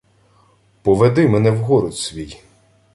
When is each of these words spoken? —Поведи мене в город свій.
—Поведи 0.83 1.27
мене 1.27 1.51
в 1.51 1.57
город 1.57 1.95
свій. 1.97 2.37